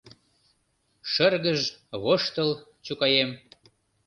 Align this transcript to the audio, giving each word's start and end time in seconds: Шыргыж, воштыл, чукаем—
Шыргыж, 1.11 1.61
воштыл, 2.03 2.51
чукаем— 2.85 3.29